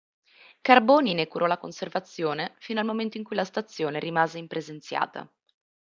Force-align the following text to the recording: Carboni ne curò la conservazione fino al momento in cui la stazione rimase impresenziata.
Carboni 0.61 1.13
ne 1.13 1.27
curò 1.27 1.45
la 1.45 1.59
conservazione 1.59 2.55
fino 2.57 2.79
al 2.79 2.87
momento 2.87 3.17
in 3.17 3.23
cui 3.23 3.35
la 3.35 3.45
stazione 3.45 3.99
rimase 3.99 4.39
impresenziata. 4.39 5.31